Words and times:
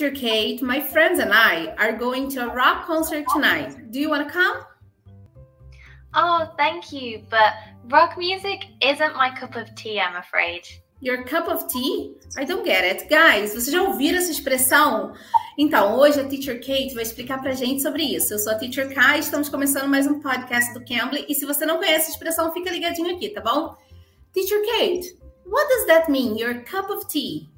Teacher 0.00 0.16
Kate. 0.16 0.62
My 0.62 0.80
friends 0.80 1.18
and 1.18 1.30
I 1.30 1.74
are 1.76 1.92
going 1.92 2.30
to 2.30 2.44
a 2.44 2.54
rock 2.54 2.86
concert 2.86 3.26
tonight. 3.34 3.92
Do 3.92 4.00
you 4.00 4.08
want 4.08 4.26
to 4.26 4.32
come? 4.32 4.64
Oh, 6.14 6.50
thank 6.56 6.90
you, 6.90 7.22
but 7.28 7.52
rock 7.90 8.16
music 8.16 8.64
isn't 8.80 9.14
my 9.14 9.30
cup 9.38 9.56
of 9.56 9.74
tea, 9.74 10.00
I'm 10.00 10.16
afraid. 10.16 10.62
Your 11.00 11.24
cup 11.24 11.48
of 11.48 11.68
tea? 11.68 12.14
I 12.38 12.46
don't 12.46 12.64
get 12.64 12.82
it. 12.82 13.10
Guys, 13.10 13.52
vocês 13.52 13.70
já 13.70 13.82
ouviram 13.82 14.16
essa 14.16 14.30
expressão? 14.30 15.12
Então, 15.58 15.98
hoje 15.98 16.18
a 16.18 16.24
Teacher 16.24 16.60
Kate 16.60 16.94
vai 16.94 17.02
explicar 17.02 17.42
pra 17.42 17.52
gente 17.52 17.82
sobre 17.82 18.02
isso. 18.02 18.32
Eu 18.32 18.38
sou 18.38 18.54
a 18.54 18.54
Teacher 18.54 18.94
Kai, 18.94 19.18
estamos 19.18 19.50
começando 19.50 19.86
mais 19.86 20.06
um 20.06 20.18
podcast 20.18 20.72
do 20.72 20.82
Cambly. 20.82 21.26
E 21.28 21.34
se 21.34 21.44
você 21.44 21.66
não 21.66 21.76
conhece 21.76 22.06
a 22.06 22.14
expressão, 22.14 22.50
fica 22.54 22.70
ligadinho 22.70 23.14
aqui, 23.14 23.28
tá 23.28 23.42
bom? 23.42 23.76
Teacher 24.32 24.62
Kate, 24.62 25.14
what 25.44 25.68
does 25.68 25.86
that 25.88 26.10
mean, 26.10 26.38
your 26.38 26.64
cup 26.64 26.88
of 26.88 27.06
tea? 27.06 27.50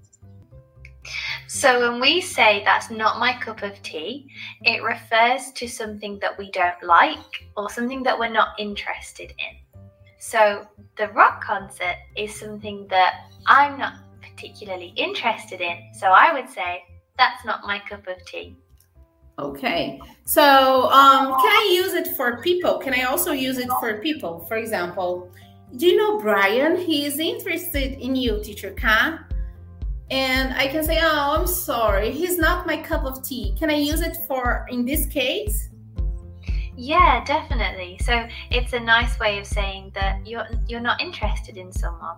So, 1.62 1.78
when 1.78 2.00
we 2.00 2.20
say 2.20 2.64
that's 2.64 2.90
not 2.90 3.20
my 3.20 3.34
cup 3.34 3.62
of 3.62 3.80
tea, 3.82 4.26
it 4.62 4.82
refers 4.82 5.52
to 5.52 5.68
something 5.68 6.18
that 6.18 6.36
we 6.36 6.50
don't 6.50 6.82
like 6.82 7.20
or 7.56 7.70
something 7.70 8.02
that 8.02 8.18
we're 8.18 8.32
not 8.32 8.58
interested 8.58 9.30
in. 9.30 9.82
So, 10.18 10.66
the 10.96 11.06
rock 11.10 11.40
concert 11.44 11.94
is 12.16 12.34
something 12.34 12.88
that 12.90 13.30
I'm 13.46 13.78
not 13.78 13.94
particularly 14.20 14.92
interested 14.96 15.60
in. 15.60 15.78
So, 15.94 16.08
I 16.08 16.32
would 16.32 16.50
say 16.50 16.82
that's 17.16 17.44
not 17.44 17.60
my 17.62 17.78
cup 17.78 18.08
of 18.08 18.16
tea. 18.26 18.56
Okay. 19.38 20.00
So, 20.24 20.90
um, 20.90 21.26
can 21.26 21.52
I 21.62 21.70
use 21.72 21.92
it 21.92 22.16
for 22.16 22.42
people? 22.42 22.78
Can 22.78 22.92
I 22.92 23.04
also 23.04 23.30
use 23.30 23.58
it 23.58 23.68
for 23.78 24.00
people? 24.00 24.46
For 24.48 24.56
example, 24.56 25.30
do 25.76 25.86
you 25.86 25.96
know 25.96 26.18
Brian? 26.18 26.76
He 26.76 27.04
is 27.04 27.20
interested 27.20 28.00
in 28.00 28.16
you, 28.16 28.42
teacher 28.42 28.72
Ka. 28.72 29.26
And 30.12 30.52
I 30.52 30.68
can 30.68 30.84
say, 30.84 30.98
oh, 31.00 31.38
I'm 31.38 31.46
sorry, 31.46 32.10
he's 32.10 32.36
not 32.36 32.66
my 32.66 32.76
cup 32.76 33.04
of 33.04 33.22
tea. 33.22 33.54
Can 33.58 33.70
I 33.70 33.76
use 33.76 34.02
it 34.02 34.14
for 34.28 34.66
in 34.68 34.84
this 34.84 35.06
case? 35.06 35.70
Yeah, 36.76 37.24
definitely. 37.24 37.98
So 38.04 38.28
it's 38.50 38.74
a 38.74 38.80
nice 38.80 39.18
way 39.18 39.38
of 39.38 39.46
saying 39.46 39.92
that 39.94 40.26
you're 40.26 40.46
you're 40.68 40.80
not 40.80 41.00
interested 41.00 41.56
in 41.56 41.72
someone. 41.72 42.16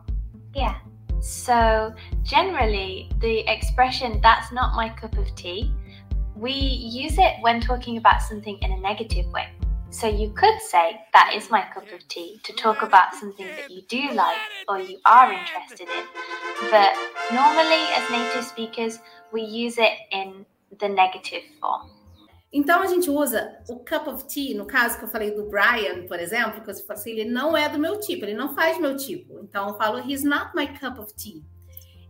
Yeah. 0.53 0.77
So 1.20 1.95
generally 2.25 3.12
the 3.20 3.48
expression 3.48 4.20
that's 4.20 4.51
not 4.51 4.75
my 4.75 4.89
cup 4.89 5.17
of 5.17 5.33
tea, 5.36 5.73
we 6.34 6.51
use 6.51 7.17
it 7.17 7.34
when 7.42 7.61
talking 7.61 7.97
about 7.97 8.23
something 8.23 8.58
in 8.61 8.73
a 8.73 8.81
negative 8.81 9.27
way. 9.27 9.51
So 9.91 10.08
you 10.08 10.31
could 10.31 10.61
say, 10.61 11.01
That 11.12 11.33
is 11.36 11.48
my 11.48 11.62
cup 11.73 11.84
of 11.92 12.08
tea, 12.08 12.41
to 12.42 12.53
talk 12.55 12.83
about 12.83 13.14
something 13.14 13.47
that 13.47 13.70
you 13.70 13.83
do 13.83 14.11
like 14.11 14.39
or 14.67 14.81
you 14.81 14.98
are 15.06 15.33
interested 15.33 15.86
in. 15.89 16.05
But 16.69 16.95
normally, 17.33 17.83
as 17.97 18.11
native 18.11 18.44
speakers, 18.44 19.00
we 19.33 19.42
use 19.42 19.78
it 19.78 19.92
in 20.12 20.44
the 20.78 20.89
negative 20.89 21.44
form. 21.61 21.91
Então 22.53 22.83
a 22.83 22.86
gente 22.86 23.11
usa 23.11 23.58
o 23.69 23.80
cup 23.80 24.06
of 24.06 24.25
tea, 24.27 24.55
no 24.55 24.64
caso 24.64 24.97
que 24.97 25.05
eu 25.05 25.08
falei 25.08 25.33
do 25.33 25.48
Brian, 25.48 26.06
por 26.06 26.20
exemplo, 26.20 26.62
que 26.62 26.70
eu 26.70 26.75
falo 26.77 26.92
assim, 27.00 27.11
ele 27.11 27.28
não 27.28 27.56
é 27.56 27.69
do 27.69 27.80
meu 27.80 27.98
tipo, 27.98 28.25
ele 28.25 28.34
não 28.34 28.55
faz 28.55 28.78
meu 28.78 28.97
tipo. 28.97 29.41
Então 29.42 29.70
eu 29.70 29.75
falo, 29.77 29.98
he's 29.98 30.22
not 30.22 30.55
my 30.55 30.69
cup 30.78 31.00
of 31.00 31.12
tea. 31.14 31.42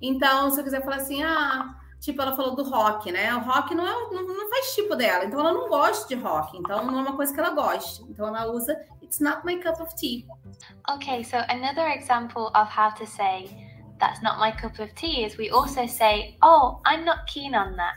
Então, 0.03 0.51
se 0.51 0.61
eu 0.61 0.65
quiser 0.65 0.85
falar 0.85 0.97
assim, 0.97 1.23
ah, 1.23 1.75
Tipo, 2.05 2.21
ela 2.21 2.37
falou 2.37 2.55
do 2.55 2.63
rock, 2.65 3.11
né? 3.11 3.35
O 3.35 3.41
rock 3.41 3.75
não, 3.75 3.87
é, 3.87 4.15
não, 4.15 4.27
não 4.27 4.51
faz 4.51 4.75
tipo 4.75 4.95
dela. 4.95 5.25
Então, 5.25 5.41
ela 5.41 5.55
não 5.55 5.71
gosta 5.71 6.07
de 6.07 6.15
rock. 6.23 6.55
Então, 6.59 6.85
não 6.85 6.99
é 6.99 7.01
uma 7.01 7.17
coisa 7.17 7.33
que 7.33 7.41
ela 7.41 7.49
goste. 7.49 8.03
Então, 8.03 8.29
ela 8.29 8.53
usa 8.53 8.79
It's 9.03 9.21
not 9.21 9.41
my 9.43 9.57
cup 9.57 9.81
of 9.81 9.97
tea. 9.97 10.27
Okay, 10.97 11.25
so 11.25 11.39
another 11.49 11.89
example 11.99 12.53
of 12.55 12.69
how 12.71 12.93
to 12.97 13.07
say 13.07 13.49
that's 14.05 14.23
not 14.23 14.39
my 14.39 14.51
cup 14.51 14.79
of 14.81 14.95
tea 14.95 15.25
is 15.25 15.39
we 15.39 15.49
also 15.49 15.87
say, 15.87 16.37
oh, 16.43 16.83
I'm 16.85 17.07
not 17.07 17.27
keen 17.27 17.55
on 17.55 17.75
that. 17.77 17.95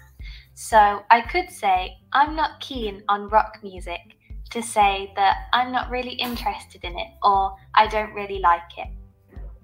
So 0.53 1.03
I 1.11 1.19
could 1.19 1.49
say, 1.49 1.97
I'm 2.13 2.33
not 2.33 2.61
keen 2.61 3.03
on 3.09 3.27
rock 3.27 3.59
music 3.61 3.99
to 4.51 4.61
say 4.61 5.11
that 5.17 5.35
I'm 5.51 5.69
not 5.69 5.89
really 5.89 6.13
interested 6.13 6.85
in 6.85 6.97
it 6.97 7.09
or 7.21 7.53
I 7.75 7.87
don't 7.87 8.13
really 8.13 8.39
like 8.39 8.71
it. 8.77 8.87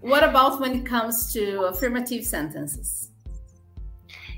What 0.02 0.24
about 0.24 0.60
when 0.60 0.74
it 0.80 0.86
comes 0.86 1.32
to 1.32 1.62
affirmative 1.72 2.26
sentences? 2.26 3.12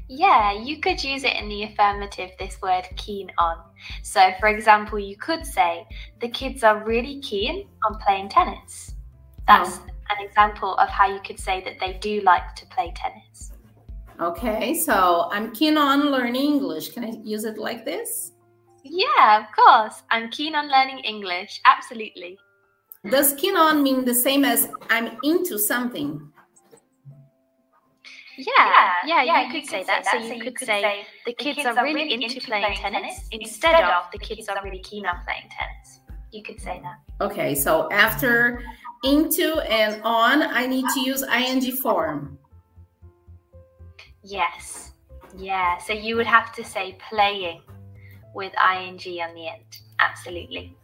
Yeah, 0.07 0.53
you 0.53 0.79
could 0.81 1.03
use 1.03 1.23
it 1.23 1.35
in 1.35 1.49
the 1.49 1.63
affirmative, 1.63 2.29
this 2.37 2.61
word 2.61 2.87
keen 2.97 3.31
on. 3.39 3.57
So, 4.03 4.29
for 4.39 4.49
example, 4.49 4.99
you 4.99 5.17
could 5.17 5.43
say, 5.43 5.87
the 6.21 6.29
kids 6.29 6.63
are 6.63 6.85
really 6.85 7.19
keen 7.21 7.67
on 7.83 7.97
playing 7.97 8.29
tennis. 8.29 8.93
That's 9.47 9.79
oh. 9.79 9.94
An 10.09 10.25
example 10.25 10.75
of 10.75 10.89
how 10.89 11.07
you 11.11 11.19
could 11.19 11.39
say 11.39 11.63
that 11.63 11.79
they 11.79 11.93
do 11.93 12.21
like 12.21 12.55
to 12.55 12.65
play 12.67 12.93
tennis. 12.95 13.51
Okay, 14.19 14.73
so 14.73 15.29
I'm 15.31 15.51
keen 15.53 15.77
on 15.77 16.11
learning 16.11 16.41
English. 16.41 16.89
Can 16.89 17.03
I 17.03 17.13
use 17.23 17.43
it 17.43 17.57
like 17.57 17.83
this? 17.83 18.31
Yeah, 18.83 19.41
of 19.41 19.47
course. 19.55 20.03
I'm 20.11 20.29
keen 20.29 20.55
on 20.55 20.69
learning 20.69 20.99
English. 20.99 21.59
Absolutely. 21.65 22.37
Does 23.09 23.33
keen 23.33 23.57
on 23.57 23.83
mean 23.83 24.05
the 24.05 24.13
same 24.13 24.45
as 24.45 24.69
I'm 24.89 25.17
into 25.23 25.59
something? 25.59 26.31
Yeah, 28.37 28.45
yeah, 28.57 28.91
yeah, 29.05 29.23
yeah 29.23 29.45
you, 29.45 29.51
could, 29.51 29.61
could 29.61 29.69
say 29.69 29.83
that. 29.83 30.03
that. 30.03 30.11
So 30.11 30.17
you, 30.17 30.27
so 30.27 30.33
you 30.33 30.43
could, 30.43 30.55
could, 30.57 30.67
say, 30.67 31.05
the 31.25 31.33
kids, 31.33 31.57
kids 31.57 31.67
are, 31.67 31.83
really 31.83 32.03
really 32.03 32.13
into, 32.13 32.41
playing, 32.41 32.63
playing 32.63 32.77
tennis, 32.77 33.01
tennis 33.01 33.27
instead 33.31 33.83
of 33.83 34.03
the 34.11 34.17
kids 34.17 34.47
are 34.49 34.61
really 34.63 34.79
keen 34.79 35.05
on 35.05 35.23
playing 35.23 35.49
tennis. 35.49 35.99
You 36.31 36.43
could 36.43 36.59
say 36.59 36.81
that. 36.83 37.25
Okay, 37.25 37.55
so 37.55 37.89
after 37.91 38.61
into 39.03 39.59
and 39.69 40.01
on, 40.03 40.43
I 40.43 40.67
need 40.67 40.85
to 40.93 40.99
use 40.99 41.23
ing 41.23 41.71
form. 41.77 42.37
Yes. 44.23 44.93
Yeah. 45.37 45.77
So 45.79 45.93
you 45.93 46.15
would 46.15 46.27
have 46.27 46.53
to 46.53 46.63
say 46.63 46.97
playing 47.09 47.61
with 48.33 48.53
ing 48.53 48.99
on 49.21 49.35
the 49.35 49.47
end. 49.47 49.65
Absolutely. 49.99 50.75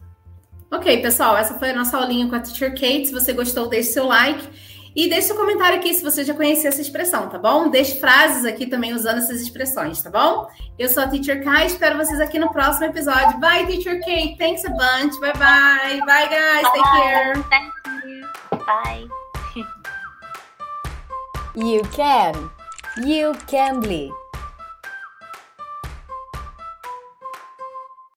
Ok, 0.71 1.01
pessoal, 1.01 1.35
essa 1.35 1.59
foi 1.59 1.71
a 1.71 1.73
nossa 1.73 1.97
aulinha 1.97 2.29
com 2.29 2.35
a 2.35 2.39
Teacher 2.39 2.71
Kate. 2.71 3.07
Se 3.07 3.13
você 3.13 3.33
gostou, 3.33 3.67
deixe 3.67 3.91
seu 3.91 4.05
like. 4.05 4.47
E 4.95 5.07
deixe 5.07 5.27
seu 5.27 5.37
comentário 5.37 5.77
aqui 5.77 5.93
se 5.93 6.03
você 6.03 6.23
já 6.23 6.33
conhecia 6.33 6.67
essa 6.69 6.81
expressão, 6.81 7.29
tá 7.29 7.37
bom? 7.37 7.69
Deixe 7.69 7.97
frases 7.97 8.43
aqui 8.43 8.67
também 8.67 8.93
usando 8.93 9.19
essas 9.19 9.41
expressões, 9.41 10.01
tá 10.01 10.09
bom? 10.09 10.49
Eu 10.77 10.89
sou 10.89 11.03
a 11.03 11.07
Teacher 11.07 11.43
Kai, 11.43 11.67
espero 11.67 11.97
vocês 11.97 12.19
aqui 12.19 12.37
no 12.37 12.51
próximo 12.51 12.87
episódio. 12.87 13.39
Bye, 13.39 13.65
Teacher 13.67 13.99
Kate. 13.99 14.35
Thanks 14.37 14.65
a 14.65 14.69
bunch. 14.69 15.17
Bye, 15.21 15.33
bye. 15.33 15.99
Bye, 16.05 16.27
guys. 16.27 16.63
Take 16.73 16.83
care. 16.83 17.80
Bye. 18.65 19.07
you 21.55 21.81
can. 21.93 22.49
You 23.03 23.35
can 23.47 23.81
be. 23.81 24.11